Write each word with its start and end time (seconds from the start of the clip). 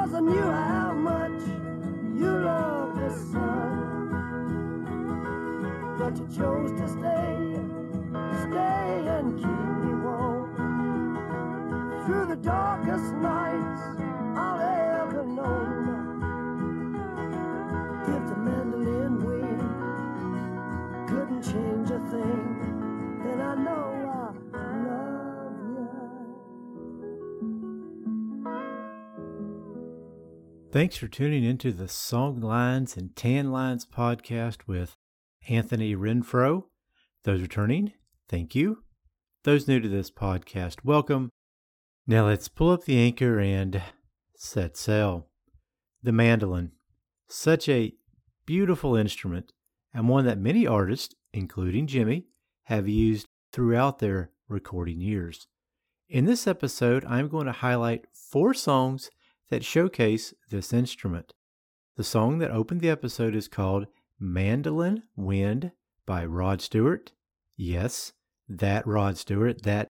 Cause 0.00 0.14
I 0.14 0.20
knew 0.20 0.50
how 0.50 0.94
much 0.94 1.42
you 2.18 2.30
love 2.30 2.96
the 2.96 3.10
sun. 3.30 3.76
But 5.98 6.16
you 6.16 6.26
chose 6.34 6.72
to 6.80 6.88
stay, 6.88 7.60
stay 8.48 9.06
and 9.08 9.36
keep 9.36 9.68
me 9.84 9.92
warm 10.02 10.56
through 12.06 12.26
the 12.28 12.36
darkest 12.36 13.12
night. 13.16 13.69
Thanks 30.72 30.96
for 30.96 31.08
tuning 31.08 31.42
into 31.42 31.72
the 31.72 31.88
Song 31.88 32.40
Lines 32.40 32.96
and 32.96 33.16
Tan 33.16 33.50
Lines 33.50 33.84
podcast 33.84 34.68
with 34.68 34.96
Anthony 35.48 35.96
Renfro. 35.96 36.66
Those 37.24 37.42
returning, 37.42 37.94
thank 38.28 38.54
you. 38.54 38.84
Those 39.42 39.66
new 39.66 39.80
to 39.80 39.88
this 39.88 40.12
podcast, 40.12 40.84
welcome. 40.84 41.30
Now 42.06 42.26
let's 42.26 42.46
pull 42.46 42.70
up 42.70 42.84
the 42.84 42.98
anchor 42.98 43.40
and 43.40 43.82
set 44.36 44.76
sail. 44.76 45.26
The 46.04 46.12
mandolin, 46.12 46.70
such 47.26 47.68
a 47.68 47.94
beautiful 48.46 48.94
instrument 48.94 49.52
and 49.92 50.08
one 50.08 50.24
that 50.26 50.38
many 50.38 50.68
artists, 50.68 51.16
including 51.32 51.88
Jimmy, 51.88 52.26
have 52.66 52.86
used 52.86 53.26
throughout 53.50 53.98
their 53.98 54.30
recording 54.48 55.00
years. 55.00 55.48
In 56.08 56.26
this 56.26 56.46
episode, 56.46 57.04
I'm 57.06 57.26
going 57.26 57.46
to 57.46 57.52
highlight 57.52 58.04
four 58.12 58.54
songs 58.54 59.10
that 59.50 59.64
showcase 59.64 60.32
this 60.50 60.72
instrument. 60.72 61.34
The 61.96 62.04
song 62.04 62.38
that 62.38 62.50
opened 62.50 62.80
the 62.80 62.90
episode 62.90 63.34
is 63.34 63.48
called 63.48 63.86
Mandolin 64.18 65.02
Wind 65.16 65.72
by 66.06 66.24
Rod 66.24 66.62
Stewart. 66.62 67.12
Yes, 67.56 68.12
that 68.48 68.86
Rod 68.86 69.18
Stewart, 69.18 69.62
that 69.62 69.88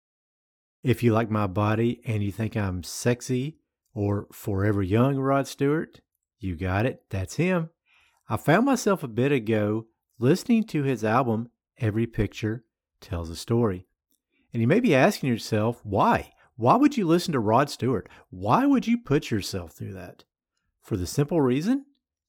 if 0.83 1.03
you 1.03 1.11
like 1.11 1.29
my 1.29 1.47
body 1.47 2.01
and 2.05 2.23
you 2.23 2.31
think 2.31 2.55
I'm 2.55 2.83
sexy 2.83 3.57
or 3.93 4.27
forever 4.31 4.81
young 4.81 5.17
Rod 5.17 5.47
Stewart, 5.47 5.99
you 6.39 6.55
got 6.55 6.85
it, 6.85 7.01
that's 7.09 7.35
him. 7.35 7.71
I 8.29 8.37
found 8.37 8.65
myself 8.65 9.03
a 9.03 9.07
bit 9.07 9.31
ago 9.31 9.87
listening 10.19 10.63
to 10.65 10.83
his 10.83 11.03
album, 11.03 11.49
Every 11.79 12.07
Picture 12.07 12.63
Tells 13.01 13.29
a 13.29 13.35
Story. 13.35 13.87
And 14.53 14.61
you 14.61 14.67
may 14.67 14.79
be 14.79 14.95
asking 14.95 15.29
yourself, 15.29 15.81
why? 15.83 16.31
Why 16.57 16.75
would 16.75 16.97
you 16.97 17.05
listen 17.05 17.33
to 17.33 17.39
Rod 17.39 17.69
Stewart? 17.69 18.09
Why 18.31 18.65
would 18.65 18.87
you 18.87 18.97
put 18.97 19.29
yourself 19.29 19.73
through 19.73 19.93
that? 19.93 20.23
For 20.81 20.97
the 20.97 21.05
simple 21.05 21.39
reason 21.39 21.85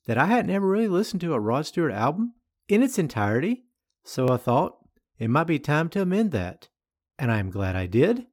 that 0.06 0.18
I 0.18 0.26
hadn't 0.26 0.50
ever 0.50 0.68
really 0.68 0.88
listened 0.88 1.22
to 1.22 1.32
a 1.32 1.40
Rod 1.40 1.64
Stewart 1.64 1.92
album 1.92 2.34
in 2.68 2.82
its 2.82 2.98
entirety, 2.98 3.64
so 4.04 4.28
I 4.28 4.36
thought 4.36 4.76
it 5.18 5.30
might 5.30 5.46
be 5.46 5.58
time 5.58 5.88
to 5.90 6.02
amend 6.02 6.32
that. 6.32 6.68
And 7.18 7.32
I 7.32 7.38
am 7.38 7.50
glad 7.50 7.74
I 7.74 7.86
did. 7.86 8.26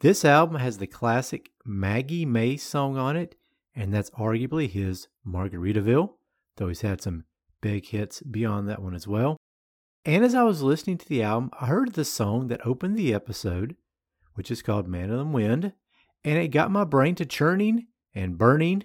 This 0.00 0.24
album 0.24 0.60
has 0.60 0.78
the 0.78 0.86
classic 0.86 1.50
Maggie 1.64 2.24
May 2.24 2.56
song 2.56 2.96
on 2.96 3.14
it, 3.16 3.34
and 3.74 3.92
that's 3.92 4.10
arguably 4.10 4.68
his 4.68 5.08
Margaritaville, 5.26 6.14
though 6.56 6.68
he's 6.68 6.80
had 6.80 7.02
some 7.02 7.24
big 7.60 7.86
hits 7.86 8.22
beyond 8.22 8.68
that 8.68 8.80
one 8.80 8.94
as 8.94 9.06
well. 9.06 9.36
And 10.06 10.24
as 10.24 10.34
I 10.34 10.44
was 10.44 10.62
listening 10.62 10.96
to 10.98 11.08
the 11.08 11.22
album, 11.22 11.50
I 11.60 11.66
heard 11.66 11.92
the 11.92 12.04
song 12.04 12.48
that 12.48 12.66
opened 12.66 12.96
the 12.96 13.12
episode, 13.12 13.76
which 14.38 14.52
is 14.52 14.62
called 14.62 14.86
Mandolin 14.86 15.32
Wind, 15.32 15.72
and 16.22 16.38
it 16.38 16.52
got 16.52 16.70
my 16.70 16.84
brain 16.84 17.16
to 17.16 17.26
churning 17.26 17.88
and 18.14 18.38
burning 18.38 18.84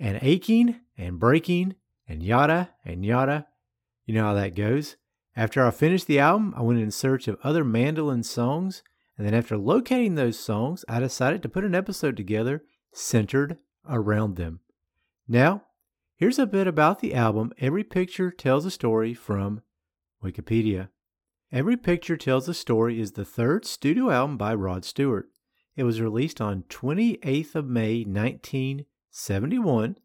and 0.00 0.18
aching 0.22 0.80
and 0.96 1.18
breaking 1.18 1.74
and 2.08 2.22
yada 2.22 2.70
and 2.86 3.04
yada. 3.04 3.46
You 4.06 4.14
know 4.14 4.24
how 4.24 4.32
that 4.32 4.54
goes. 4.54 4.96
After 5.36 5.62
I 5.62 5.72
finished 5.72 6.06
the 6.06 6.18
album, 6.18 6.54
I 6.56 6.62
went 6.62 6.80
in 6.80 6.90
search 6.90 7.28
of 7.28 7.36
other 7.44 7.64
mandolin 7.64 8.22
songs, 8.22 8.82
and 9.18 9.26
then 9.26 9.34
after 9.34 9.58
locating 9.58 10.14
those 10.14 10.38
songs, 10.38 10.86
I 10.88 11.00
decided 11.00 11.42
to 11.42 11.50
put 11.50 11.64
an 11.64 11.74
episode 11.74 12.16
together 12.16 12.64
centered 12.90 13.58
around 13.86 14.36
them. 14.36 14.60
Now, 15.28 15.64
here's 16.16 16.38
a 16.38 16.46
bit 16.46 16.66
about 16.66 17.00
the 17.00 17.12
album 17.12 17.52
Every 17.58 17.84
Picture 17.84 18.30
Tells 18.30 18.64
a 18.64 18.70
Story 18.70 19.12
from 19.12 19.60
Wikipedia. 20.24 20.88
Every 21.50 21.78
Picture 21.78 22.18
Tells 22.18 22.46
a 22.46 22.52
Story 22.52 23.00
is 23.00 23.12
the 23.12 23.24
third 23.24 23.64
studio 23.64 24.10
album 24.10 24.36
by 24.36 24.52
Rod 24.52 24.84
Stewart. 24.84 25.30
It 25.76 25.84
was 25.84 25.98
released 25.98 26.42
on 26.42 26.64
28th 26.64 27.54
of 27.54 27.66
May 27.66 28.04
1971. 28.04 29.96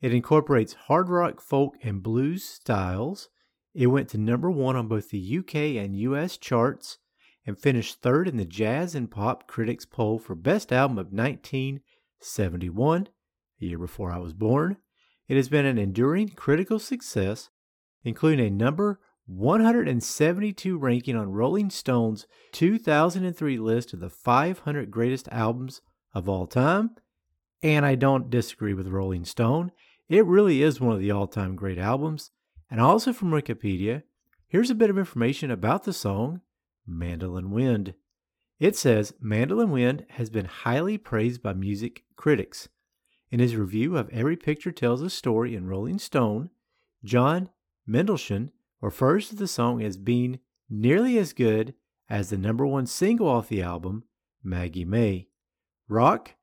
It 0.00 0.14
incorporates 0.14 0.72
hard 0.72 1.10
rock, 1.10 1.42
folk, 1.42 1.76
and 1.82 2.02
blues 2.02 2.44
styles. 2.44 3.28
It 3.74 3.88
went 3.88 4.08
to 4.08 4.16
number 4.16 4.50
one 4.50 4.74
on 4.74 4.88
both 4.88 5.10
the 5.10 5.38
UK 5.38 5.76
and 5.76 5.94
US 5.96 6.38
charts 6.38 6.96
and 7.46 7.58
finished 7.58 8.00
third 8.00 8.26
in 8.26 8.38
the 8.38 8.46
Jazz 8.46 8.94
and 8.94 9.10
Pop 9.10 9.46
Critics 9.46 9.84
poll 9.84 10.18
for 10.18 10.34
Best 10.34 10.72
Album 10.72 10.96
of 10.96 11.12
1971, 11.12 13.08
a 13.60 13.64
year 13.66 13.78
before 13.78 14.10
I 14.10 14.16
was 14.16 14.32
born. 14.32 14.78
It 15.28 15.36
has 15.36 15.50
been 15.50 15.66
an 15.66 15.76
enduring 15.76 16.30
critical 16.30 16.78
success, 16.78 17.50
including 18.02 18.46
a 18.46 18.50
number 18.50 18.98
172 19.26 20.78
ranking 20.78 21.16
on 21.16 21.32
Rolling 21.32 21.68
Stone's 21.68 22.26
2003 22.52 23.58
list 23.58 23.92
of 23.92 24.00
the 24.00 24.08
500 24.08 24.90
greatest 24.90 25.28
albums 25.32 25.80
of 26.14 26.28
all 26.28 26.46
time. 26.46 26.90
And 27.62 27.84
I 27.84 27.96
don't 27.96 28.30
disagree 28.30 28.72
with 28.72 28.86
Rolling 28.86 29.24
Stone. 29.24 29.72
It 30.08 30.24
really 30.24 30.62
is 30.62 30.80
one 30.80 30.94
of 30.94 31.00
the 31.00 31.10
all 31.10 31.26
time 31.26 31.56
great 31.56 31.78
albums. 31.78 32.30
And 32.70 32.80
also 32.80 33.12
from 33.12 33.30
Wikipedia, 33.30 34.04
here's 34.46 34.70
a 34.70 34.74
bit 34.74 34.90
of 34.90 34.98
information 34.98 35.50
about 35.50 35.84
the 35.84 35.92
song 35.92 36.40
Mandolin 36.86 37.50
Wind. 37.50 37.94
It 38.60 38.76
says 38.76 39.12
Mandolin 39.20 39.70
Wind 39.70 40.06
has 40.10 40.30
been 40.30 40.46
highly 40.46 40.98
praised 40.98 41.42
by 41.42 41.52
music 41.52 42.04
critics. 42.14 42.68
In 43.30 43.40
his 43.40 43.56
review 43.56 43.96
of 43.96 44.08
Every 44.10 44.36
Picture 44.36 44.70
Tells 44.70 45.02
a 45.02 45.10
Story 45.10 45.56
in 45.56 45.66
Rolling 45.66 45.98
Stone, 45.98 46.50
John 47.04 47.50
Mendelsohn 47.86 48.52
refers 48.80 49.28
to 49.28 49.36
the 49.36 49.48
song 49.48 49.82
as 49.82 49.96
being 49.96 50.38
nearly 50.68 51.18
as 51.18 51.32
good 51.32 51.74
as 52.08 52.30
the 52.30 52.38
number 52.38 52.66
one 52.66 52.86
single 52.86 53.28
off 53.28 53.48
the 53.48 53.62
album, 53.62 54.04
Maggie 54.42 54.84
May. 54.84 55.28
Rock, 55.88 56.34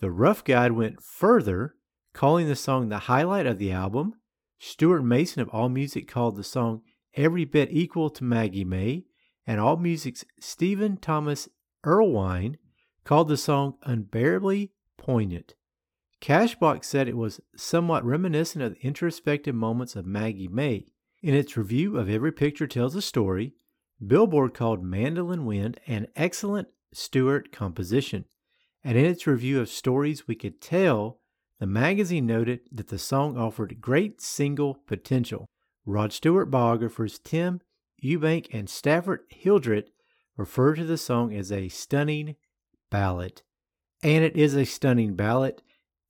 the 0.00 0.10
Rough 0.10 0.44
Guide 0.44 0.72
went 0.72 1.02
further, 1.02 1.74
calling 2.12 2.46
the 2.46 2.56
song 2.56 2.88
the 2.88 2.98
highlight 2.98 3.46
of 3.46 3.58
the 3.58 3.72
album. 3.72 4.14
Stewart 4.58 5.04
Mason 5.04 5.40
of 5.40 5.48
AllMusic 5.50 6.08
called 6.08 6.36
the 6.36 6.44
song 6.44 6.82
every 7.14 7.44
bit 7.44 7.68
equal 7.70 8.10
to 8.10 8.24
Maggie 8.24 8.64
May, 8.64 9.04
and 9.46 9.60
AllMusic's 9.60 10.24
Stephen 10.40 10.96
Thomas 10.96 11.48
Erlewine 11.84 12.56
called 13.04 13.28
the 13.28 13.36
song 13.36 13.74
unbearably 13.84 14.72
poignant. 14.96 15.54
Cashbox 16.20 16.84
said 16.84 17.08
it 17.08 17.16
was 17.16 17.40
somewhat 17.56 18.04
reminiscent 18.04 18.62
of 18.64 18.74
the 18.74 18.86
introspective 18.86 19.54
moments 19.54 19.94
of 19.96 20.04
Maggie 20.04 20.48
May. 20.48 20.86
In 21.20 21.34
its 21.34 21.56
review 21.56 21.98
of 21.98 22.08
Every 22.08 22.30
Picture 22.30 22.68
Tells 22.68 22.94
a 22.94 23.02
Story, 23.02 23.54
Billboard 24.04 24.54
called 24.54 24.84
Mandolin 24.84 25.46
Wind 25.46 25.80
an 25.88 26.06
excellent 26.14 26.68
Stewart 26.92 27.50
composition. 27.50 28.24
And 28.84 28.96
in 28.96 29.04
its 29.04 29.26
review 29.26 29.60
of 29.60 29.68
Stories 29.68 30.28
We 30.28 30.36
Could 30.36 30.60
Tell, 30.60 31.18
the 31.58 31.66
magazine 31.66 32.24
noted 32.24 32.60
that 32.70 32.86
the 32.86 33.00
song 33.00 33.36
offered 33.36 33.80
great 33.80 34.20
single 34.20 34.74
potential. 34.86 35.46
Rod 35.84 36.12
Stewart 36.12 36.52
biographers 36.52 37.18
Tim 37.18 37.62
Ewbank 38.00 38.46
and 38.52 38.70
Stafford 38.70 39.22
Hildred 39.28 39.90
refer 40.36 40.76
to 40.76 40.84
the 40.84 40.96
song 40.96 41.34
as 41.34 41.50
a 41.50 41.68
stunning 41.68 42.36
ballad. 42.90 43.42
And 44.04 44.22
it 44.22 44.36
is 44.36 44.54
a 44.54 44.64
stunning 44.64 45.16
ballad, 45.16 45.62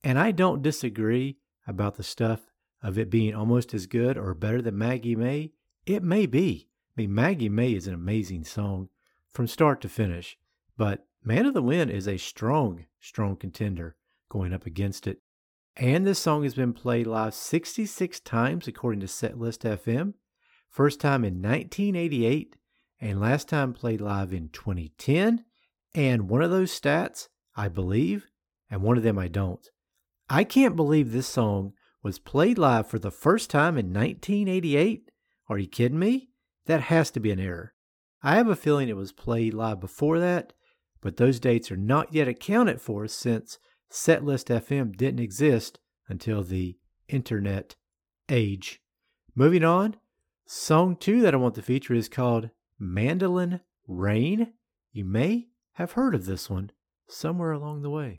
and 0.03 0.19
I 0.19 0.29
don't 0.31 0.61
disagree 0.61 1.39
about 1.65 1.95
the 1.95 2.03
stuff 2.03 2.41
of 2.81 2.97
it 2.97 3.09
being 3.09 3.35
almost 3.35 3.73
as 3.73 3.87
good 3.87 4.17
or 4.17 4.33
better 4.33 4.61
than 4.61 4.77
Maggie 4.77 5.15
May, 5.15 5.51
it 5.85 6.03
may 6.03 6.25
be. 6.25 6.67
I 6.97 7.01
mean, 7.01 7.13
Maggie 7.13 7.49
May 7.49 7.73
is 7.73 7.87
an 7.87 7.93
amazing 7.93 8.43
song 8.43 8.89
from 9.31 9.47
start 9.47 9.81
to 9.81 9.89
finish, 9.89 10.37
but 10.77 11.05
Mandolin 11.23 11.65
Wind 11.65 11.91
is 11.91 12.07
a 12.07 12.17
strong, 12.17 12.85
strong 12.99 13.35
contender 13.35 13.95
going 14.29 14.53
up 14.53 14.65
against 14.65 15.07
it. 15.07 15.21
And 15.75 16.05
this 16.05 16.19
song 16.19 16.43
has 16.43 16.55
been 16.55 16.73
played 16.73 17.07
live 17.07 17.33
66 17.33 18.19
times 18.21 18.67
according 18.67 18.99
to 19.01 19.07
Setlist 19.07 19.59
FM. 19.59 20.13
First 20.69 20.99
time 20.99 21.23
in 21.23 21.41
1988, 21.41 22.55
and 23.01 23.19
last 23.19 23.47
time 23.47 23.73
played 23.73 24.01
live 24.01 24.33
in 24.33 24.49
2010. 24.49 25.45
And 25.95 26.29
one 26.29 26.41
of 26.41 26.51
those 26.51 26.77
stats, 26.77 27.29
I 27.55 27.69
believe, 27.69 28.27
and 28.69 28.81
one 28.81 28.97
of 28.97 29.03
them 29.03 29.17
I 29.17 29.27
don't. 29.27 29.67
I 30.29 30.43
can't 30.43 30.75
believe 30.75 31.11
this 31.11 31.27
song 31.27 31.73
was 32.03 32.19
played 32.19 32.57
live 32.57 32.87
for 32.87 32.99
the 32.99 33.11
first 33.11 33.49
time 33.49 33.77
in 33.77 33.87
1988? 33.87 35.11
Are 35.47 35.57
you 35.57 35.67
kidding 35.67 35.99
me? 35.99 36.29
That 36.65 36.81
has 36.81 37.11
to 37.11 37.19
be 37.19 37.31
an 37.31 37.39
error. 37.39 37.73
I 38.21 38.35
have 38.35 38.47
a 38.47 38.55
feeling 38.55 38.89
it 38.89 38.95
was 38.95 39.11
played 39.11 39.53
live 39.53 39.79
before 39.79 40.19
that, 40.19 40.53
but 41.01 41.17
those 41.17 41.39
dates 41.39 41.71
are 41.71 41.77
not 41.77 42.13
yet 42.13 42.27
accounted 42.27 42.81
for 42.81 43.07
since 43.07 43.59
Setlist 43.91 44.53
FM 44.53 44.95
didn't 44.95 45.19
exist 45.19 45.79
until 46.07 46.43
the 46.43 46.77
internet 47.07 47.75
age. 48.29 48.81
Moving 49.35 49.63
on, 49.63 49.95
Song 50.45 50.95
two 50.95 51.21
that 51.21 51.35
I 51.35 51.37
want 51.37 51.53
to 51.55 51.61
feature 51.61 51.93
is 51.93 52.09
called 52.09 52.49
Mandolin 52.79 53.61
Rain. 53.87 54.53
You 54.91 55.05
may 55.05 55.49
have 55.73 55.91
heard 55.91 56.15
of 56.15 56.25
this 56.25 56.49
one 56.49 56.71
somewhere 57.07 57.51
along 57.51 57.83
the 57.83 57.91
way. 57.91 58.17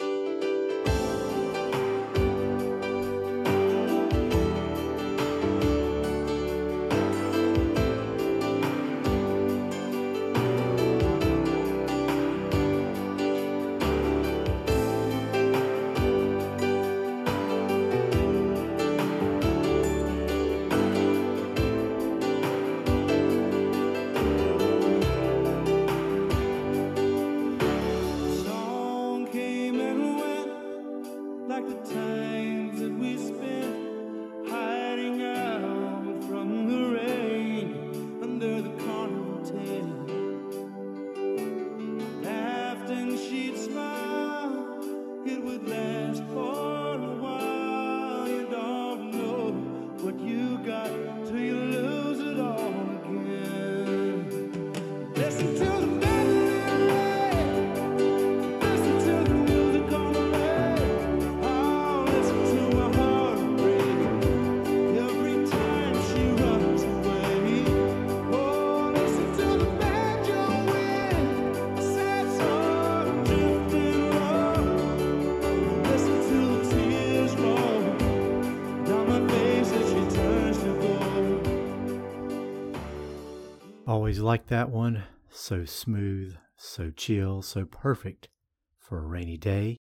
Always 84.11 84.23
liked 84.23 84.49
that 84.49 84.71
one. 84.71 85.05
So 85.31 85.65
smooth, 85.65 86.35
so 86.57 86.91
chill, 86.91 87.43
so 87.43 87.65
perfect 87.65 88.29
for 88.77 88.99
a 88.99 89.07
rainy 89.07 89.37
day. 89.37 89.77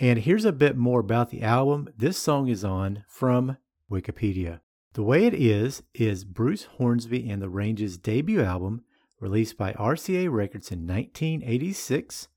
And 0.00 0.20
here's 0.20 0.46
a 0.46 0.52
bit 0.52 0.74
more 0.74 1.00
about 1.00 1.28
the 1.28 1.42
album. 1.42 1.90
This 1.94 2.16
song 2.16 2.48
is 2.48 2.64
on 2.64 3.04
from 3.06 3.58
Wikipedia. 3.90 4.60
The 4.94 5.02
Way 5.02 5.26
It 5.26 5.34
Is 5.34 5.82
is 5.92 6.24
Bruce 6.24 6.64
Hornsby 6.78 7.28
and 7.28 7.42
the 7.42 7.50
Range's 7.50 7.98
debut 7.98 8.40
album 8.40 8.84
released 9.20 9.58
by 9.58 9.74
RCA 9.74 10.32
Records 10.32 10.72
in 10.72 10.86
1986. 10.86 12.28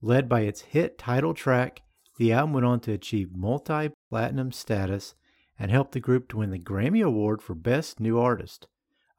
Led 0.00 0.30
by 0.30 0.40
its 0.40 0.62
hit 0.62 0.96
title 0.96 1.34
track, 1.34 1.82
the 2.16 2.32
album 2.32 2.54
went 2.54 2.64
on 2.64 2.80
to 2.80 2.92
achieve 2.92 3.36
multi 3.36 3.90
platinum 4.08 4.50
status 4.50 5.14
and 5.58 5.70
helped 5.70 5.92
the 5.92 6.00
group 6.00 6.26
to 6.30 6.38
win 6.38 6.52
the 6.52 6.58
Grammy 6.58 7.04
Award 7.04 7.42
for 7.42 7.54
Best 7.54 8.00
New 8.00 8.18
Artist. 8.18 8.66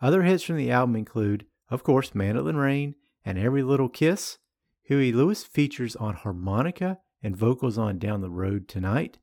Other 0.02 0.24
hits 0.24 0.42
from 0.42 0.58
the 0.58 0.72
album 0.72 0.96
include, 0.96 1.46
of 1.70 1.84
course, 1.84 2.16
Mandolin 2.16 2.58
Rain 2.58 2.96
and 3.26 3.38
Every 3.38 3.64
Little 3.64 3.90
Kiss. 3.90 4.38
Huey 4.84 5.12
Lewis 5.12 5.44
features 5.44 5.96
on 5.98 6.16
harmonica 6.16 7.00
and 7.22 7.36
vocals 7.36 7.78
on 7.78 8.00
Down 8.00 8.22
the 8.22 8.30
Road 8.30 8.68
Tonight. 8.68 9.18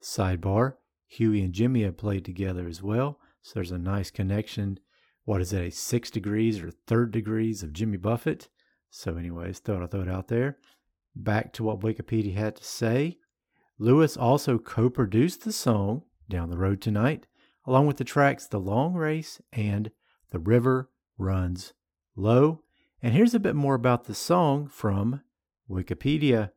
Sidebar, 0.00 0.74
Huey 1.08 1.42
and 1.42 1.52
Jimmy 1.52 1.82
have 1.82 1.96
played 1.96 2.24
together 2.24 2.68
as 2.68 2.82
well, 2.82 3.18
so 3.42 3.54
there's 3.54 3.72
a 3.72 3.78
nice 3.78 4.10
connection. 4.10 4.78
What 5.24 5.40
is 5.40 5.52
it, 5.52 5.60
a 5.60 5.70
six 5.70 6.10
degrees 6.10 6.62
or 6.62 6.70
third 6.70 7.10
degrees 7.10 7.62
of 7.62 7.72
Jimmy 7.72 7.96
Buffett? 7.96 8.48
So, 8.90 9.16
anyways, 9.16 9.58
thought 9.58 9.82
I'd 9.82 9.90
throw 9.90 10.02
it 10.02 10.08
out 10.08 10.28
there. 10.28 10.58
Back 11.16 11.52
to 11.54 11.64
what 11.64 11.80
Wikipedia 11.80 12.34
had 12.34 12.56
to 12.56 12.64
say. 12.64 13.18
Lewis 13.78 14.16
also 14.16 14.58
co 14.58 14.88
produced 14.88 15.44
the 15.44 15.52
song 15.52 16.02
Down 16.28 16.50
the 16.50 16.58
Road 16.58 16.80
Tonight, 16.80 17.26
along 17.66 17.88
with 17.88 17.96
the 17.96 18.04
tracks 18.04 18.46
The 18.46 18.60
Long 18.60 18.94
Race 18.94 19.40
and 19.52 19.90
The 20.30 20.38
River 20.38 20.90
Runs 21.18 21.72
Low. 22.18 22.64
And 23.00 23.14
here's 23.14 23.34
a 23.34 23.38
bit 23.38 23.54
more 23.54 23.76
about 23.76 24.04
the 24.04 24.14
song 24.14 24.66
from 24.66 25.22
Wikipedia. 25.70 26.50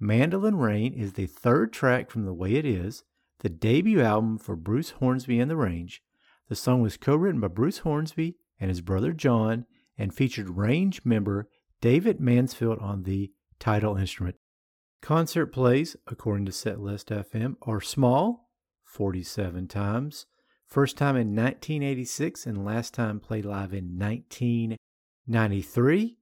Mandolin 0.00 0.56
Rain 0.56 0.92
is 0.92 1.12
the 1.12 1.26
third 1.26 1.72
track 1.72 2.10
from 2.10 2.24
The 2.24 2.34
Way 2.34 2.54
It 2.54 2.66
Is, 2.66 3.04
the 3.38 3.48
debut 3.48 4.02
album 4.02 4.36
for 4.36 4.56
Bruce 4.56 4.90
Hornsby 4.90 5.38
and 5.38 5.48
the 5.48 5.56
Range. 5.56 6.02
The 6.48 6.56
song 6.56 6.82
was 6.82 6.96
co 6.96 7.14
written 7.14 7.40
by 7.40 7.46
Bruce 7.46 7.78
Hornsby 7.78 8.34
and 8.58 8.68
his 8.68 8.80
brother 8.80 9.12
John 9.12 9.64
and 9.96 10.12
featured 10.12 10.56
Range 10.56 11.00
member 11.04 11.48
David 11.80 12.20
Mansfield 12.20 12.80
on 12.80 13.04
the 13.04 13.30
title 13.60 13.96
instrument. 13.96 14.34
Concert 15.02 15.46
plays, 15.46 15.94
according 16.08 16.46
to 16.46 16.52
Setlist 16.52 17.14
FM, 17.30 17.54
are 17.62 17.80
small, 17.80 18.48
47 18.84 19.68
times. 19.68 20.26
First 20.66 20.96
time 20.96 21.14
in 21.14 21.28
1986 21.28 22.44
and 22.44 22.64
last 22.64 22.92
time 22.92 23.20
played 23.20 23.44
live 23.44 23.72
in 23.72 23.96
1993. 25.26 26.16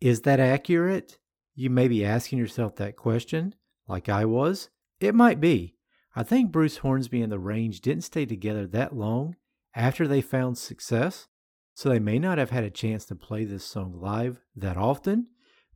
Is 0.00 0.22
that 0.22 0.40
accurate? 0.40 1.18
You 1.54 1.70
may 1.70 1.88
be 1.88 2.04
asking 2.04 2.38
yourself 2.38 2.76
that 2.76 2.96
question, 2.96 3.54
like 3.88 4.08
I 4.08 4.24
was. 4.24 4.68
It 5.00 5.14
might 5.14 5.40
be. 5.40 5.74
I 6.14 6.22
think 6.22 6.52
Bruce 6.52 6.78
Hornsby 6.78 7.22
and 7.22 7.32
the 7.32 7.38
Range 7.38 7.80
didn't 7.80 8.04
stay 8.04 8.26
together 8.26 8.66
that 8.66 8.94
long 8.94 9.36
after 9.74 10.06
they 10.06 10.20
found 10.20 10.58
success, 10.58 11.28
so 11.74 11.88
they 11.88 11.98
may 11.98 12.18
not 12.18 12.38
have 12.38 12.50
had 12.50 12.64
a 12.64 12.70
chance 12.70 13.04
to 13.06 13.14
play 13.14 13.44
this 13.44 13.64
song 13.64 13.98
live 13.98 14.40
that 14.54 14.76
often. 14.76 15.28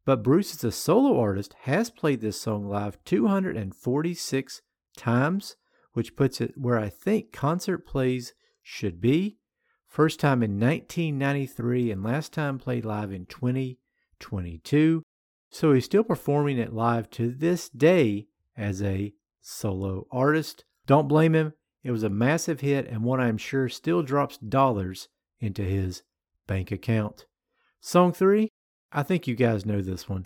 But 0.05 0.23
Bruce, 0.23 0.55
as 0.55 0.63
a 0.63 0.71
solo 0.71 1.19
artist, 1.19 1.55
has 1.63 1.91
played 1.91 2.21
this 2.21 2.41
song 2.41 2.69
live 2.69 3.03
246 3.05 4.63
times, 4.97 5.57
which 5.93 6.17
puts 6.17 6.41
it 6.41 6.53
where 6.57 6.79
I 6.79 6.89
think 6.91 7.33
concert 7.33 7.87
plays 7.87 8.35
should 8.63 9.01
be. 9.01 9.39
First 9.97 10.21
time 10.21 10.43
in 10.43 10.61
1993 10.61 11.91
and 11.91 12.05
last 12.05 12.35
time 12.35 12.59
played 12.59 12.85
live 12.85 13.11
in 13.11 13.25
2022. 13.25 15.03
So 15.49 15.73
he's 15.73 15.87
still 15.87 16.05
performing 16.05 16.59
it 16.59 16.75
live 16.75 17.09
to 17.13 17.31
this 17.31 17.71
day 17.71 18.27
as 18.59 18.83
a 18.83 19.15
solo 19.41 20.07
artist. 20.13 20.67
Don't 20.87 21.09
blame 21.09 21.35
him. 21.35 21.55
It 21.83 21.93
was 21.93 22.03
a 22.03 22.11
massive 22.11 22.61
hit 22.61 22.87
and 22.87 23.05
one 23.05 23.23
I'm 23.23 23.39
sure 23.39 23.71
still 23.71 24.03
drops 24.03 24.37
dollars 24.37 25.09
into 25.41 25.63
his 25.63 26.03
bank 26.47 26.71
account. 26.71 27.25
Song 27.81 28.13
three, 28.13 28.51
I 28.93 29.03
think 29.03 29.27
you 29.27 29.35
guys 29.35 29.65
know 29.65 29.81
this 29.81 30.11
one. 30.11 30.25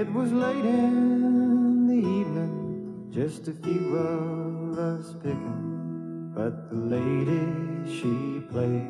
It 0.00 0.10
was 0.10 0.32
late 0.32 0.64
in 0.64 1.86
the 1.86 2.00
evening, 2.18 3.10
just 3.10 3.46
a 3.48 3.52
few 3.52 3.94
of 3.94 4.78
us 4.78 5.12
picking. 5.22 6.32
But 6.34 6.70
the 6.70 6.76
lady 6.96 7.44
she 7.84 8.40
played 8.50 8.88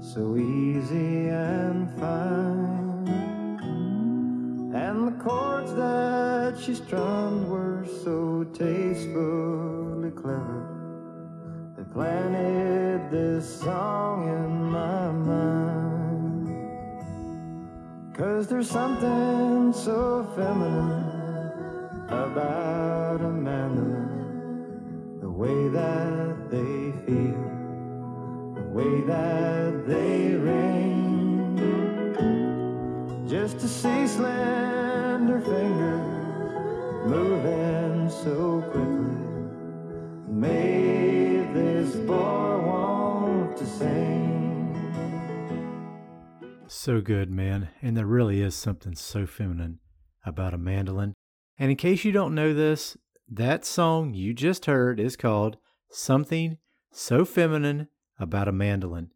so 0.00 0.36
easy 0.36 1.28
and 1.28 1.88
fine. 2.00 3.06
And 4.74 5.06
the 5.06 5.16
chords 5.22 5.72
that 5.74 6.58
she 6.60 6.74
strummed 6.74 7.46
were 7.46 7.86
so 8.02 8.42
tastefully 8.52 10.10
clever. 10.10 10.66
They 11.76 11.84
planted 11.84 13.12
this 13.12 13.60
song 13.60 14.26
in 14.28 14.59
Cause 18.20 18.48
there's 18.48 18.68
something 18.68 19.72
so 19.72 20.28
feminine 20.36 21.09
So 46.90 47.00
good, 47.00 47.30
man. 47.30 47.68
And 47.80 47.96
there 47.96 48.04
really 48.04 48.42
is 48.42 48.56
something 48.56 48.96
so 48.96 49.24
feminine 49.24 49.78
about 50.26 50.54
a 50.54 50.58
mandolin. 50.58 51.14
And 51.56 51.70
in 51.70 51.76
case 51.76 52.04
you 52.04 52.10
don't 52.10 52.34
know 52.34 52.52
this, 52.52 52.96
that 53.28 53.64
song 53.64 54.12
you 54.12 54.34
just 54.34 54.64
heard 54.64 54.98
is 54.98 55.14
called 55.14 55.56
Something 55.88 56.58
So 56.90 57.24
Feminine 57.24 57.86
About 58.18 58.48
a 58.48 58.52
Mandolin. 58.52 59.12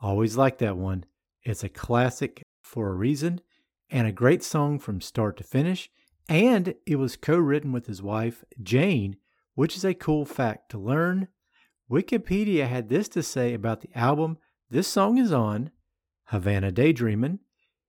Always 0.00 0.38
like 0.38 0.56
that 0.56 0.78
one. 0.78 1.04
It's 1.42 1.62
a 1.62 1.68
classic 1.68 2.42
for 2.62 2.88
a 2.88 2.94
reason 2.94 3.42
and 3.90 4.08
a 4.08 4.12
great 4.12 4.42
song 4.42 4.78
from 4.78 5.02
start 5.02 5.36
to 5.36 5.44
finish. 5.44 5.90
And 6.30 6.76
it 6.86 6.96
was 6.96 7.16
co 7.16 7.36
written 7.36 7.72
with 7.72 7.88
his 7.88 8.00
wife, 8.00 8.42
Jane, 8.62 9.16
which 9.54 9.76
is 9.76 9.84
a 9.84 9.92
cool 9.92 10.24
fact 10.24 10.70
to 10.70 10.78
learn. 10.78 11.28
Wikipedia 11.90 12.66
had 12.66 12.88
this 12.88 13.06
to 13.10 13.22
say 13.22 13.52
about 13.52 13.82
the 13.82 13.90
album 13.94 14.38
this 14.70 14.88
song 14.88 15.18
is 15.18 15.32
on 15.32 15.70
Havana 16.28 16.70
Daydreamin'. 16.70 17.38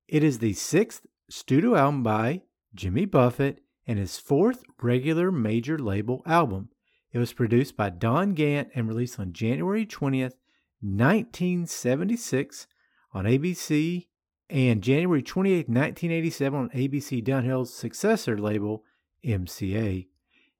It 0.08 0.24
is 0.24 0.40
the 0.40 0.54
sixth 0.54 1.06
studio 1.30 1.76
album 1.76 2.04
by 2.04 2.44
Jimmy 2.74 3.06
Buffett 3.06 3.62
and 3.86 4.00
his 4.00 4.18
fourth 4.18 4.64
regular 4.82 5.32
major 5.32 5.78
label 5.78 6.22
album. 6.26 6.70
It 7.12 7.20
was 7.20 7.34
produced 7.34 7.76
by 7.76 7.90
Don 7.90 8.34
Gant 8.34 8.70
and 8.76 8.88
released 8.88 9.20
on 9.20 9.34
January 9.34 9.86
20th, 9.86 10.36
1976 10.82 12.68
on 13.14 13.26
ABC 13.26 14.08
and 14.50 14.82
January 14.82 15.22
28, 15.22 15.68
1987 15.68 16.60
on 16.60 16.70
ABC 16.70 17.24
Dunhill's 17.24 17.74
successor 17.74 18.38
label, 18.38 18.84
MCA. 19.26 20.08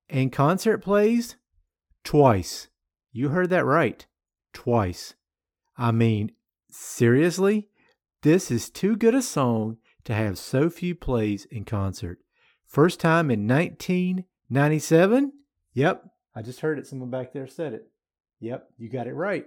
And 0.10 0.32
concert 0.32 0.80
plays 0.80 1.38
twice. 2.04 2.68
You 3.12 3.30
heard 3.30 3.50
that 3.52 3.66
right. 3.66 4.06
Twice. 4.54 5.14
I 5.78 5.92
mean, 5.92 6.32
seriously? 6.70 7.68
This 8.22 8.52
is 8.52 8.70
too 8.70 8.96
good 8.96 9.16
a 9.16 9.22
song 9.22 9.78
to 10.04 10.14
have 10.14 10.38
so 10.38 10.70
few 10.70 10.96
plays 10.96 11.46
in 11.46 11.66
concert. 11.66 12.20
First 12.66 13.00
time 13.00 13.32
in 13.32 13.48
1997? 13.48 15.34
Yep, 15.74 16.04
I 16.36 16.42
just 16.42 16.62
heard 16.62 16.80
it. 16.80 16.88
Someone 16.88 17.10
back 17.10 17.34
there 17.34 17.48
said 17.48 17.74
it. 17.74 17.90
Yep, 18.40 18.70
you 18.78 18.90
got 18.90 19.08
it 19.08 19.14
right. 19.14 19.46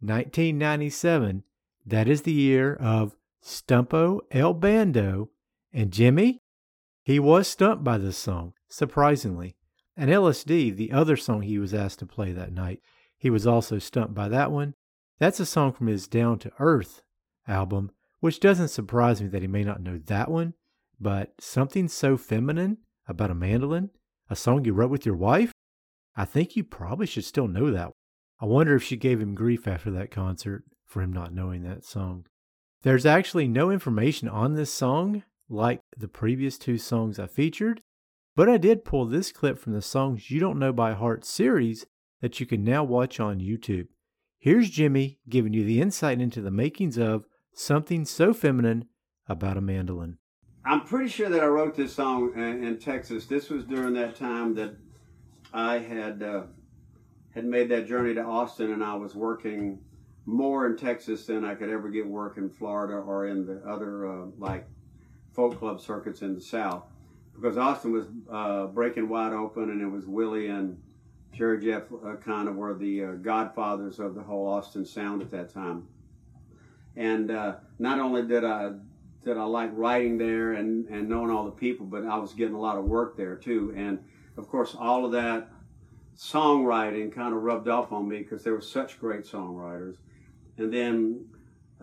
1997. 0.00 1.42
That 1.86 2.08
is 2.08 2.22
the 2.22 2.32
year 2.32 2.74
of 2.74 3.16
Stumpo 3.42 4.20
El 4.30 4.54
Bando. 4.54 5.30
And 5.72 5.92
Jimmy, 5.92 6.40
he 7.02 7.18
was 7.18 7.48
stumped 7.48 7.84
by 7.84 7.98
this 7.98 8.16
song, 8.16 8.54
surprisingly. 8.68 9.56
And 9.96 10.10
Ellis 10.10 10.44
Dee, 10.44 10.70
the 10.70 10.92
other 10.92 11.16
song 11.16 11.42
he 11.42 11.58
was 11.58 11.74
asked 11.74 11.98
to 12.00 12.06
play 12.06 12.32
that 12.32 12.52
night, 12.52 12.80
he 13.16 13.30
was 13.30 13.46
also 13.46 13.78
stumped 13.78 14.14
by 14.14 14.28
that 14.28 14.50
one. 14.50 14.74
That's 15.18 15.40
a 15.40 15.46
song 15.46 15.72
from 15.72 15.86
his 15.86 16.08
Down 16.08 16.38
to 16.40 16.52
Earth 16.58 17.02
album, 17.46 17.90
which 18.20 18.40
doesn't 18.40 18.68
surprise 18.68 19.22
me 19.22 19.28
that 19.28 19.42
he 19.42 19.48
may 19.48 19.62
not 19.62 19.82
know 19.82 19.98
that 20.06 20.30
one, 20.30 20.54
but 21.00 21.34
something 21.38 21.88
so 21.88 22.16
feminine 22.16 22.78
about 23.06 23.30
a 23.30 23.34
mandolin, 23.34 23.90
a 24.28 24.36
song 24.36 24.64
you 24.64 24.72
wrote 24.72 24.90
with 24.90 25.06
your 25.06 25.16
wife, 25.16 25.52
I 26.16 26.24
think 26.24 26.56
you 26.56 26.64
probably 26.64 27.06
should 27.06 27.24
still 27.24 27.48
know 27.48 27.70
that. 27.70 27.86
One. 27.86 27.92
I 28.40 28.46
wonder 28.46 28.74
if 28.74 28.82
she 28.82 28.96
gave 28.96 29.20
him 29.20 29.34
grief 29.34 29.68
after 29.68 29.90
that 29.92 30.10
concert 30.10 30.64
for 30.84 31.02
him 31.02 31.12
not 31.12 31.32
knowing 31.32 31.62
that 31.62 31.84
song. 31.84 32.26
There's 32.82 33.06
actually 33.06 33.48
no 33.48 33.70
information 33.70 34.28
on 34.28 34.54
this 34.54 34.72
song 34.72 35.22
like 35.48 35.80
the 35.96 36.08
previous 36.08 36.58
two 36.58 36.78
songs 36.78 37.18
I 37.18 37.26
featured, 37.26 37.82
but 38.36 38.48
I 38.48 38.56
did 38.56 38.84
pull 38.84 39.06
this 39.06 39.32
clip 39.32 39.58
from 39.58 39.72
the 39.72 39.82
Songs 39.82 40.30
You 40.30 40.40
Don't 40.40 40.58
Know 40.58 40.72
by 40.72 40.92
Heart 40.92 41.24
series 41.24 41.86
that 42.20 42.40
you 42.40 42.46
can 42.46 42.64
now 42.64 42.84
watch 42.84 43.20
on 43.20 43.40
YouTube. 43.40 43.88
Here's 44.44 44.68
Jimmy 44.68 45.20
giving 45.26 45.54
you 45.54 45.64
the 45.64 45.80
insight 45.80 46.20
into 46.20 46.42
the 46.42 46.50
makings 46.50 46.98
of 46.98 47.24
something 47.54 48.04
so 48.04 48.34
feminine 48.34 48.84
about 49.26 49.56
a 49.56 49.62
mandolin. 49.62 50.18
I'm 50.66 50.82
pretty 50.82 51.08
sure 51.08 51.30
that 51.30 51.42
I 51.42 51.46
wrote 51.46 51.74
this 51.74 51.94
song 51.94 52.34
in, 52.36 52.78
Texas. 52.78 53.24
This 53.24 53.48
was 53.48 53.64
during 53.64 53.94
that 53.94 54.16
time 54.16 54.54
that 54.56 54.76
I 55.54 55.78
had 55.78 56.22
uh, 56.22 56.42
had 57.34 57.46
made 57.46 57.70
that 57.70 57.88
journey 57.88 58.12
to 58.16 58.22
Austin, 58.22 58.70
and 58.72 58.84
I 58.84 58.96
was 58.96 59.14
working 59.14 59.78
more 60.26 60.66
in 60.66 60.76
Texas 60.76 61.24
than 61.24 61.42
I 61.42 61.54
could 61.54 61.70
ever 61.70 61.88
get 61.88 62.06
work 62.06 62.36
in 62.36 62.50
Florida 62.50 62.96
or 62.96 63.28
in 63.28 63.46
the 63.46 63.62
other 63.66 64.06
uh, 64.06 64.26
like 64.36 64.68
folk 65.32 65.58
club 65.58 65.80
circuits 65.80 66.20
in 66.20 66.34
the 66.34 66.42
South, 66.42 66.84
because 67.34 67.56
Austin 67.56 67.92
was 67.92 68.08
uh, 68.30 68.66
breaking 68.66 69.08
wide 69.08 69.32
open, 69.32 69.70
and 69.70 69.80
it 69.80 69.88
was 69.88 70.04
Willie 70.06 70.48
and 70.48 70.76
Jerry 71.34 71.60
Jeff 71.60 71.82
uh, 71.92 72.14
kind 72.16 72.48
of 72.48 72.54
were 72.54 72.74
the 72.74 73.04
uh, 73.04 73.12
godfathers 73.12 73.98
of 73.98 74.14
the 74.14 74.22
whole 74.22 74.46
Austin 74.46 74.84
sound 74.84 75.20
at 75.20 75.30
that 75.32 75.52
time. 75.52 75.88
And 76.96 77.30
uh, 77.30 77.56
not 77.78 77.98
only 77.98 78.22
did 78.22 78.44
I 78.44 78.72
did 79.24 79.36
I 79.36 79.44
like 79.44 79.70
writing 79.72 80.18
there 80.18 80.52
and, 80.52 80.86
and 80.88 81.08
knowing 81.08 81.30
all 81.30 81.44
the 81.44 81.50
people, 81.50 81.86
but 81.86 82.04
I 82.04 82.18
was 82.18 82.34
getting 82.34 82.54
a 82.54 82.60
lot 82.60 82.76
of 82.76 82.84
work 82.84 83.16
there 83.16 83.36
too. 83.36 83.72
And 83.76 83.98
of 84.36 84.48
course, 84.48 84.76
all 84.78 85.04
of 85.04 85.12
that 85.12 85.48
songwriting 86.16 87.12
kind 87.12 87.34
of 87.34 87.42
rubbed 87.42 87.68
off 87.68 87.90
on 87.90 88.08
me 88.08 88.18
because 88.18 88.44
there 88.44 88.52
were 88.52 88.60
such 88.60 89.00
great 89.00 89.24
songwriters. 89.24 89.96
And 90.58 90.72
then 90.72 91.26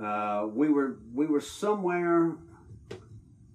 uh, 0.02 0.48
we 0.54 0.70
were 0.70 1.00
we 1.14 1.26
were 1.26 1.42
somewhere 1.42 2.36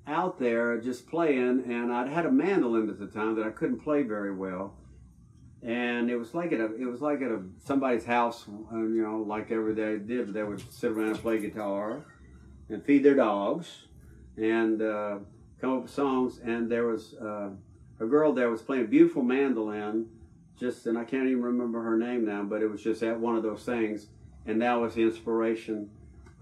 out 0.06 0.38
there 0.38 0.78
just 0.78 1.08
playing, 1.08 1.64
and 1.66 1.92
I'd 1.92 2.08
had 2.08 2.26
a 2.26 2.30
mandolin 2.30 2.90
at 2.90 2.98
the 2.98 3.06
time 3.06 3.34
that 3.36 3.46
I 3.46 3.50
couldn't 3.50 3.78
play 3.78 4.02
very 4.02 4.34
well. 4.34 4.74
And 5.62 6.10
it 6.10 6.16
was 6.16 6.34
like 6.34 6.52
at 6.52 6.60
a 6.60 6.74
it 6.74 6.84
was 6.84 7.00
like 7.00 7.22
at 7.22 7.30
a 7.30 7.42
somebody's 7.64 8.04
house, 8.04 8.46
uh, 8.72 8.76
you 8.76 9.02
know, 9.02 9.24
like 9.26 9.50
every 9.50 9.74
day 9.74 9.96
they 9.96 10.16
did. 10.16 10.32
They 10.32 10.42
would 10.42 10.62
sit 10.72 10.92
around 10.92 11.08
and 11.08 11.18
play 11.18 11.38
guitar 11.38 12.04
and 12.68 12.84
feed 12.84 13.02
their 13.02 13.14
dogs 13.14 13.86
and 14.36 14.82
uh, 14.82 15.18
come 15.60 15.76
up 15.76 15.82
with 15.82 15.90
songs. 15.90 16.40
And 16.44 16.70
there 16.70 16.86
was 16.86 17.14
uh, 17.14 17.50
a 18.00 18.06
girl 18.06 18.32
there 18.32 18.50
was 18.50 18.62
playing 18.62 18.84
a 18.84 18.88
beautiful 18.88 19.22
mandolin, 19.22 20.06
just 20.58 20.86
and 20.86 20.98
I 20.98 21.04
can't 21.04 21.26
even 21.26 21.42
remember 21.42 21.82
her 21.82 21.96
name 21.96 22.24
now, 22.26 22.42
but 22.42 22.62
it 22.62 22.68
was 22.68 22.82
just 22.82 23.02
at 23.02 23.18
one 23.18 23.36
of 23.36 23.42
those 23.42 23.64
things, 23.64 24.06
and 24.46 24.60
that 24.62 24.74
was 24.74 24.94
the 24.94 25.02
inspiration 25.02 25.90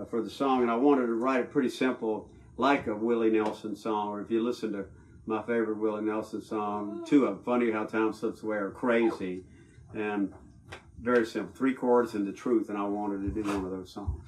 uh, 0.01 0.05
for 0.05 0.23
the 0.23 0.31
song. 0.31 0.63
And 0.63 0.71
I 0.71 0.77
wanted 0.77 1.07
to 1.07 1.15
write 1.15 1.41
it 1.41 1.51
pretty 1.51 1.71
simple, 1.71 2.29
like 2.57 2.87
a 2.87 2.95
Willie 2.95 3.31
Nelson 3.31 3.77
song, 3.77 4.09
or 4.09 4.21
if 4.21 4.31
you 4.31 4.43
listen 4.43 4.73
to 4.73 4.87
my 5.27 5.43
favorite 5.43 5.79
Willie 5.79 6.05
Nelson 6.05 6.43
song, 6.43 7.05
two 7.07 7.25
of 7.27 7.37
them, 7.37 7.45
"Funny 7.45 7.71
How 7.71 7.85
Time 7.85 8.13
Slips 8.13 8.43
Away" 8.43 8.57
or 8.57 8.71
"Crazy," 8.71 9.45
and 9.95 10.33
very 11.01 11.27
simple, 11.27 11.55
three 11.55 11.75
chords 11.75 12.15
and 12.15 12.27
the 12.27 12.33
truth. 12.33 12.69
And 12.69 12.79
I 12.79 12.85
wanted 12.85 13.23
to 13.23 13.43
do 13.43 13.49
one 13.49 13.65
of 13.65 13.71
those 13.71 13.93
songs. 13.93 14.23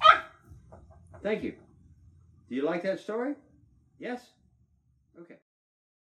Thank 1.21 1.43
you. 1.43 1.53
Do 2.49 2.55
you 2.55 2.63
like 2.63 2.83
that 2.83 2.99
story? 2.99 3.35
Yes? 3.99 4.31
Okay. 5.19 5.35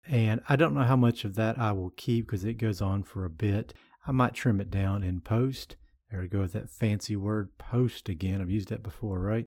And 0.08 0.41
I 0.48 0.56
don't 0.56 0.74
know 0.74 0.84
how 0.84 0.96
much 0.96 1.25
of 1.25 1.36
that 1.36 1.58
I 1.58 1.72
will 1.72 1.91
keep 1.91 2.27
because 2.27 2.46
it 2.46 2.56
goes 2.56 2.82
on 2.82 3.03
for 3.03 3.25
a 3.25 3.29
bit. 3.29 3.74
I 4.06 4.12
might 4.12 4.34
trim 4.34 4.62
it 4.62 4.70
down 4.70 5.03
in 5.03 5.22
post. 5.22 5.75
There 6.12 6.22
we 6.22 6.27
go 6.27 6.41
with 6.41 6.53
that 6.53 6.70
fancy 6.70 7.15
word 7.15 7.58
post 7.58 8.08
again. 8.08 8.41
I've 8.41 8.50
used 8.50 8.70
that 8.70 8.84
before, 8.84 9.20
right? 9.20 9.46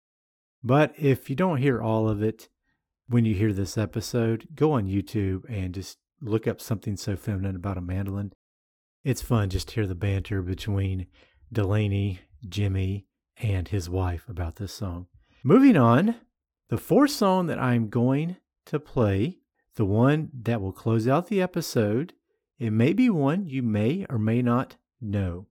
But 0.63 0.93
if 0.99 1.31
you 1.31 1.37
don't 1.37 1.59
hear 1.59 1.81
all 1.81 2.09
of 2.09 2.23
it 2.23 2.49
when 3.11 3.25
you 3.25 3.35
hear 3.35 3.53
this 3.53 3.77
episode, 3.77 4.47
go 4.55 4.71
on 4.71 4.87
YouTube 4.87 5.43
and 5.49 5.75
just 5.75 5.99
look 6.23 6.47
up 6.47 6.61
something 6.61 6.97
so 6.97 7.17
feminine 7.17 7.57
about 7.57 7.77
a 7.77 7.81
mandolin. 7.81 8.33
It's 9.03 9.21
fun 9.21 9.51
just 9.51 9.69
to 9.69 9.75
hear 9.75 9.87
the 9.89 9.97
banter 9.97 10.43
between 10.43 11.09
Delaney, 11.53 12.21
Jimmy, 12.49 13.07
and 13.37 13.67
his 13.67 13.91
wife 13.91 14.29
about 14.29 14.57
this 14.57 14.73
song. 14.73 15.09
Moving 15.43 15.77
on, 15.77 16.15
the 16.69 16.79
fourth 16.79 17.11
song 17.11 17.49
that 17.49 17.59
I'm 17.59 17.89
going 17.89 18.37
to 18.67 18.79
play, 18.79 19.39
the 19.75 19.85
one 19.85 20.31
that 20.43 20.61
will 20.61 20.73
close 20.73 21.09
out 21.09 21.27
the 21.27 21.43
episode, 21.43 22.13
it 22.61 22.71
may 22.71 22.93
be 22.93 23.11
one 23.11 23.49
you 23.49 23.65
may 23.65 24.07
or 24.09 24.19
may 24.19 24.41
not 24.41 24.77
know. 25.01 25.49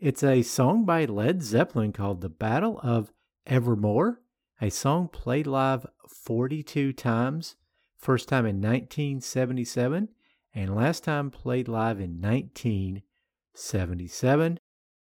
It's 0.00 0.24
a 0.24 0.42
song 0.42 0.84
by 0.84 1.04
Led 1.04 1.44
Zeppelin 1.44 1.92
called 1.92 2.22
The 2.22 2.28
Battle 2.28 2.80
of 2.82 3.12
Evermore, 3.46 4.20
a 4.60 4.70
song 4.70 5.06
played 5.08 5.46
live 5.46 5.86
42 6.08 6.92
times, 6.92 7.54
first 7.96 8.28
time 8.28 8.44
in 8.44 8.60
1977, 8.60 10.08
and 10.54 10.74
last 10.74 11.04
time 11.04 11.30
played 11.30 11.68
live 11.68 12.00
in 12.00 12.20
1977. 12.20 14.58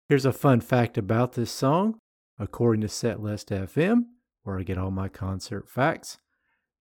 Here's 0.07 0.25
a 0.25 0.31
fun 0.31 0.61
fact 0.61 0.97
about 0.97 1.33
this 1.33 1.51
song. 1.51 1.99
According 2.39 2.81
to 2.81 2.87
Setlist 2.87 3.51
FM, 3.51 4.05
where 4.43 4.59
I 4.59 4.63
get 4.63 4.77
all 4.77 4.91
my 4.91 5.07
concert 5.07 5.69
facts, 5.69 6.17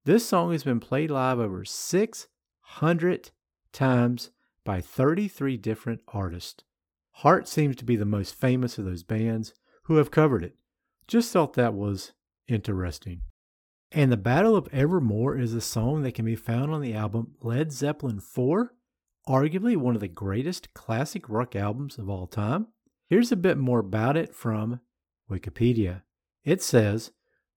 this 0.04 0.26
song 0.26 0.50
has 0.52 0.64
been 0.64 0.80
played 0.80 1.10
live 1.10 1.38
over 1.38 1.64
600 1.64 3.30
times 3.72 4.30
by 4.64 4.80
33 4.80 5.56
different 5.56 6.00
artists. 6.08 6.64
Heart 7.16 7.48
seems 7.48 7.76
to 7.76 7.84
be 7.84 7.96
the 7.96 8.04
most 8.04 8.34
famous 8.34 8.78
of 8.78 8.84
those 8.84 9.02
bands 9.02 9.52
who 9.84 9.96
have 9.96 10.10
covered 10.10 10.42
it. 10.42 10.56
Just 11.06 11.32
thought 11.32 11.54
that 11.54 11.74
was 11.74 12.12
interesting. 12.48 13.22
And 13.90 14.10
The 14.10 14.16
Battle 14.16 14.56
of 14.56 14.68
Evermore 14.72 15.36
is 15.36 15.52
a 15.52 15.60
song 15.60 16.02
that 16.02 16.14
can 16.14 16.24
be 16.24 16.36
found 16.36 16.72
on 16.72 16.80
the 16.80 16.94
album 16.94 17.34
Led 17.42 17.72
Zeppelin 17.72 18.20
4, 18.20 18.72
arguably 19.28 19.76
one 19.76 19.94
of 19.94 20.00
the 20.00 20.08
greatest 20.08 20.72
classic 20.72 21.28
rock 21.28 21.54
albums 21.54 21.98
of 21.98 22.08
all 22.08 22.26
time. 22.26 22.68
Here's 23.08 23.30
a 23.30 23.36
bit 23.36 23.58
more 23.58 23.80
about 23.80 24.16
it 24.16 24.34
from 24.34 24.80
Wikipedia. 25.30 26.02
It 26.42 26.62
says 26.62 27.12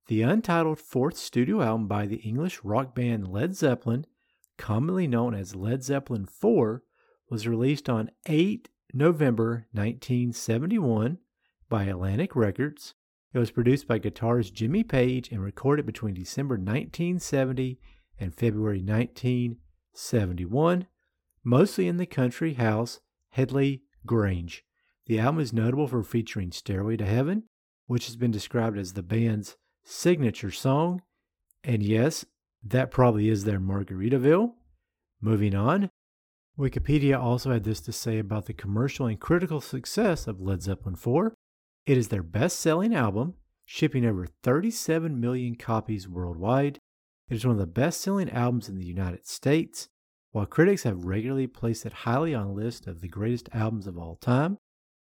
The 0.07 0.23
untitled 0.23 0.79
fourth 0.79 1.15
studio 1.15 1.61
album 1.61 1.87
by 1.87 2.05
the 2.05 2.17
English 2.17 2.59
rock 2.63 2.93
band 2.93 3.29
Led 3.29 3.55
Zeppelin, 3.55 4.05
commonly 4.57 5.07
known 5.07 5.33
as 5.33 5.55
Led 5.55 5.83
Zeppelin 5.83 6.25
4, 6.25 6.83
was 7.29 7.47
released 7.47 7.89
on 7.89 8.11
8 8.27 8.67
November 8.93 9.67
1971 9.71 11.17
by 11.69 11.85
Atlantic 11.85 12.35
Records. 12.35 12.93
It 13.35 13.39
was 13.39 13.51
produced 13.51 13.85
by 13.85 13.99
guitarist 13.99 14.53
Jimmy 14.53 14.81
Page 14.81 15.29
and 15.29 15.43
recorded 15.43 15.85
between 15.85 16.13
December 16.13 16.55
1970 16.55 17.77
and 18.17 18.33
February 18.33 18.81
1971, 18.81 20.87
mostly 21.43 21.89
in 21.89 21.97
the 21.97 22.05
country 22.05 22.53
house 22.53 23.01
Headley 23.31 23.81
Grange. 24.05 24.63
The 25.07 25.19
album 25.19 25.41
is 25.41 25.51
notable 25.51 25.85
for 25.85 26.01
featuring 26.01 26.53
Stairway 26.53 26.95
to 26.95 27.05
Heaven, 27.05 27.43
which 27.87 28.05
has 28.05 28.15
been 28.15 28.31
described 28.31 28.77
as 28.77 28.93
the 28.93 29.03
band's 29.03 29.57
signature 29.83 30.51
song. 30.51 31.01
And 31.61 31.83
yes, 31.83 32.23
that 32.63 32.89
probably 32.89 33.27
is 33.27 33.43
their 33.43 33.59
Margaritaville. 33.59 34.53
Moving 35.19 35.55
on, 35.55 35.89
Wikipedia 36.57 37.19
also 37.19 37.51
had 37.51 37.65
this 37.65 37.81
to 37.81 37.91
say 37.91 38.17
about 38.17 38.45
the 38.45 38.53
commercial 38.53 39.07
and 39.07 39.19
critical 39.19 39.59
success 39.59 40.25
of 40.25 40.39
Led 40.39 40.61
Zeppelin 40.61 40.95
4. 40.95 41.35
It 41.85 41.99
is 41.99 42.07
their 42.07 42.23
best 42.23 42.59
selling 42.59 42.95
album, 42.95 43.35
shipping 43.63 44.05
over 44.05 44.25
37 44.25 45.19
million 45.19 45.55
copies 45.55 46.07
worldwide. 46.09 46.79
It 47.29 47.35
is 47.35 47.45
one 47.45 47.53
of 47.53 47.59
the 47.59 47.67
best 47.67 48.01
selling 48.01 48.29
albums 48.31 48.67
in 48.67 48.79
the 48.79 48.85
United 48.85 49.27
States, 49.27 49.89
while 50.31 50.47
critics 50.47 50.81
have 50.81 51.05
regularly 51.05 51.45
placed 51.45 51.85
it 51.85 51.93
highly 51.93 52.33
on 52.33 52.47
a 52.47 52.53
list 52.53 52.87
of 52.87 53.01
the 53.01 53.07
greatest 53.07 53.49
albums 53.53 53.85
of 53.85 53.99
all 53.99 54.15
time. 54.15 54.57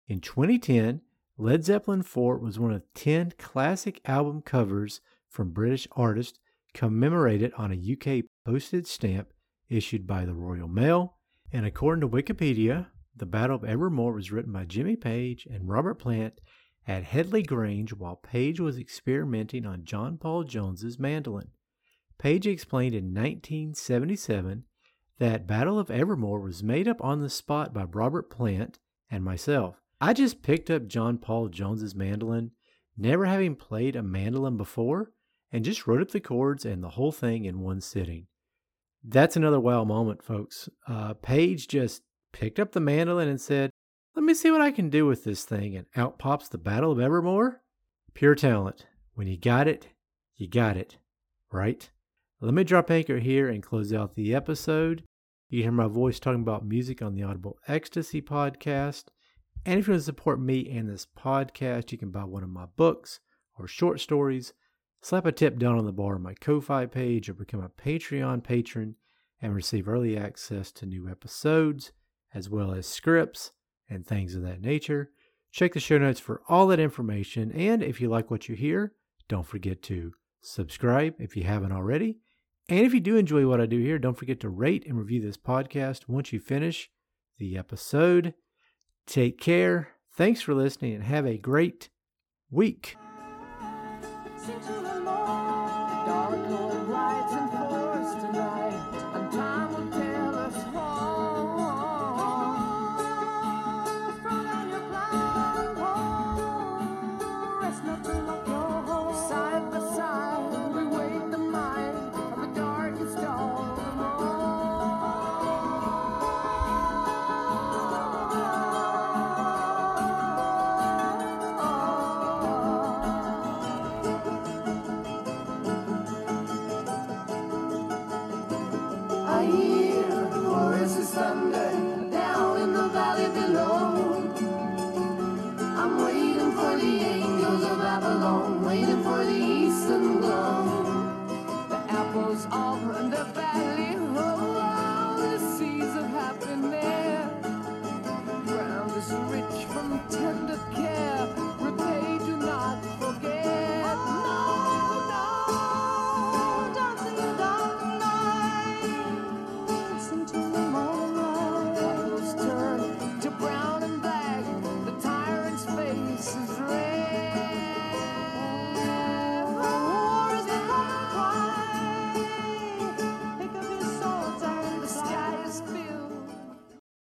In 0.07 0.21
2010, 0.21 1.01
Led 1.37 1.65
Zeppelin 1.65 2.03
4 2.03 2.39
was 2.39 2.61
one 2.61 2.73
of 2.73 2.83
10 2.95 3.33
classic 3.37 4.01
album 4.05 4.41
covers 4.41 5.01
from 5.29 5.51
British 5.51 5.89
artists 5.93 6.39
commemorated 6.73 7.53
on 7.57 7.73
a 7.73 7.93
UK 8.21 8.25
postage 8.45 8.87
stamp 8.87 9.33
issued 9.69 10.07
by 10.07 10.25
the 10.25 10.35
Royal 10.35 10.69
Mail. 10.69 11.17
And 11.53 11.67
according 11.67 12.03
to 12.03 12.09
Wikipedia, 12.09 12.87
The 13.17 13.27
Battle 13.27 13.57
of 13.57 13.65
Evermore 13.65 14.13
was 14.13 14.31
written 14.31 14.53
by 14.53 14.67
Jimmy 14.67 14.95
Page 14.95 15.47
and 15.51 15.69
Robert 15.69 15.95
Plant 15.95 16.41
at 16.87 17.05
Headley 17.05 17.43
Grange 17.43 17.93
while 17.93 18.17
Page 18.17 18.61
was 18.61 18.79
experimenting 18.79 19.67
on 19.67 19.85
John 19.85 20.19
Paul 20.19 20.45
Jones's 20.45 20.99
mandolin. 20.99 21.49
Page 22.19 22.47
explained 22.47 22.95
in 22.95 23.15
1977 23.15 24.65
that 25.19 25.47
Battle 25.47 25.79
of 25.79 25.91
Evermore 25.91 26.41
was 26.41 26.63
made 26.63 26.89
up 26.89 27.03
on 27.03 27.21
the 27.21 27.31
spot 27.31 27.73
by 27.73 27.85
Robert 27.85 28.31
Plant 28.31 28.79
and 29.11 29.25
myself. 29.25 29.77
I 30.01 30.13
just 30.15 30.43
picked 30.43 30.71
up 30.71 30.87
John 30.87 31.19
Paul 31.19 31.49
Jones's 31.49 31.95
mandolin, 31.95 32.53
never 32.97 33.27
having 33.27 33.55
played 33.55 33.97
a 33.97 34.03
mandolin 34.03 34.57
before, 34.57 35.13
and 35.53 35.65
just 35.65 35.87
wrote 35.87 36.01
up 36.01 36.11
the 36.11 36.21
chords 36.21 36.65
and 36.65 36.83
the 36.83 36.91
whole 36.91 37.13
thing 37.13 37.45
in 37.45 37.61
one 37.61 37.81
sitting. 37.81 38.27
That's 39.05 39.37
another 39.37 39.61
wow 39.61 39.85
moment, 39.85 40.23
folks. 40.23 40.69
Uh, 40.87 41.15
Page 41.15 41.69
just 41.69 42.03
picked 42.33 42.59
up 42.59 42.73
the 42.73 42.81
mandolin 42.81 43.29
and 43.29 43.41
said, 43.41 43.71
Let 44.17 44.25
me 44.25 44.35
see 44.35 44.51
what 44.51 44.61
I 44.61 44.73
can 44.73 44.91
do 44.91 45.07
with 45.07 45.23
this 45.23 45.45
thing, 45.45 45.77
and 45.77 45.87
out 45.95 46.19
pops 46.19 46.49
the 46.49 46.59
Battle 46.59 46.91
of 46.91 46.99
Evermore. 46.99 47.63
Pure 48.13 48.35
talent. 48.35 48.87
When 49.15 49.29
you 49.29 49.37
got 49.37 49.69
it, 49.69 49.87
you 50.37 50.49
got 50.49 50.77
it, 50.77 50.97
right? 51.53 51.89
Let 52.41 52.53
me 52.53 52.65
drop 52.65 52.91
anchor 52.91 53.21
here 53.21 53.49
and 53.49 53.63
close 53.63 53.93
out 53.93 54.17
the 54.17 54.35
episode. 54.35 55.05
You 55.49 55.63
hear 55.63 55.71
my 55.71 55.87
voice 55.87 56.19
talking 56.19 56.43
about 56.43 56.67
music 56.67 57.03
on 57.03 57.15
the 57.15 57.23
Audible 57.23 57.59
Ecstasy 57.69 58.21
podcast. 58.21 59.05
And 59.65 59.79
if 59.79 59.87
you 59.87 59.93
want 59.93 60.01
to 60.01 60.05
support 60.05 60.41
me 60.41 60.69
and 60.69 60.89
this 60.89 61.07
podcast, 61.17 61.93
you 61.93 61.99
can 61.99 62.11
buy 62.11 62.25
one 62.25 62.43
of 62.43 62.49
my 62.49 62.67
books 62.77 63.21
or 63.59 63.69
short 63.69 64.01
stories, 64.01 64.55
slap 65.03 65.25
a 65.25 65.31
tip 65.31 65.57
down 65.57 65.79
on 65.79 65.85
the 65.85 65.93
bar 65.93 66.17
on 66.17 66.23
my 66.23 66.35
Ko-Fi 66.35 66.87
page, 66.87 67.29
or 67.29 67.35
become 67.35 67.63
a 67.63 67.69
Patreon 67.69 68.43
patron 68.43 68.97
and 69.41 69.55
receive 69.55 69.89
early 69.89 70.17
access 70.17 70.73
to 70.73 70.87
new 70.87 71.09
episodes, 71.09 71.93
as 72.35 72.51
well 72.51 72.73
as 72.73 72.87
scripts 72.87 73.53
and 73.91 74.07
things 74.07 74.35
of 74.35 74.43
that 74.43 74.63
nature. 74.63 75.11
Check 75.53 75.75
the 75.75 75.81
show 75.81 75.99
notes 75.99 76.21
for 76.21 76.43
all 76.49 76.69
that 76.69 76.79
information. 76.79 77.51
And 77.53 77.83
if 77.83 78.01
you 78.01 78.09
like 78.09 78.31
what 78.31 78.49
you 78.49 78.55
hear, 78.55 78.93
don't 79.29 79.47
forget 79.47 79.83
to 79.85 80.13
subscribe 80.41 81.15
if 81.19 81.37
you 81.37 81.43
haven't 81.43 81.73
already. 81.73 82.19
And 82.69 82.87
if 82.87 82.95
you 82.95 83.01
do 83.01 83.17
enjoy 83.17 83.47
what 83.47 83.61
I 83.61 83.67
do 83.67 83.79
here, 83.79 83.99
don't 83.99 84.17
forget 84.17 84.39
to 84.41 84.49
rate 84.49 84.87
and 84.87 84.97
review 84.97 85.21
this 85.21 85.37
podcast 85.37 86.03
once 86.07 86.33
you 86.33 86.39
finish 86.39 86.89
the 87.39 87.59
episode. 87.59 88.35
Take 89.07 89.41
care. 89.41 89.89
Thanks 90.17 90.41
for 90.41 90.55
listening 90.55 90.95
and 90.95 91.05
have 91.05 91.27
a 91.27 91.37
great 91.37 91.91
week. 92.51 92.97